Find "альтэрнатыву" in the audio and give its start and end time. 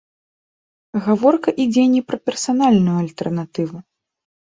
3.03-3.77